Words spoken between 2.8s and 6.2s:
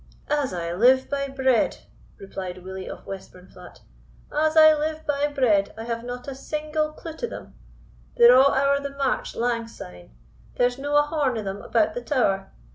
of Westburnflat "As I live by bread, I have